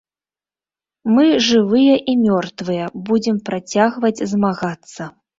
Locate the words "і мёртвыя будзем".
2.13-3.37